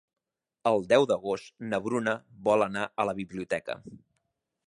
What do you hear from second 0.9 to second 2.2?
deu d'agost na Bruna